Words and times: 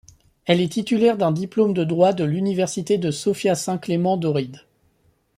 Elle 0.47 0.61
est 0.61 0.71
titulaire 0.73 1.15
d'un 1.15 1.29
diplôme 1.31 1.75
de 1.75 1.83
droit 1.83 2.11
de 2.11 2.23
l'université 2.23 2.97
de 2.97 3.11
Sofia 3.11 3.53
Saint-Clément 3.53 4.17
d'Ohrid. 4.17 4.61